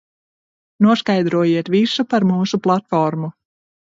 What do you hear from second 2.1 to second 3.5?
par mūsu platformu.